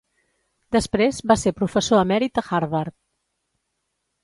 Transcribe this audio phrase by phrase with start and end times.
[0.75, 2.99] Després va ser professor emèrit a Harvard.